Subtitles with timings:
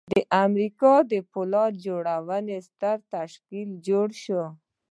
[0.13, 0.15] د
[0.45, 4.43] امریکا د پولاد جوړولو ستر تشکیل جوړ شو